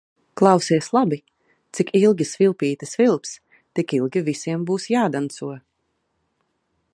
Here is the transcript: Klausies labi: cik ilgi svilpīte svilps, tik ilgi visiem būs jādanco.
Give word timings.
Klausies 0.39 0.85
labi: 0.95 1.19
cik 1.79 1.91
ilgi 1.99 2.27
svilpīte 2.29 2.89
svilps, 2.93 3.35
tik 3.81 3.95
ilgi 3.99 4.25
visiem 4.31 4.65
būs 4.71 4.89
jādanco. 4.95 5.53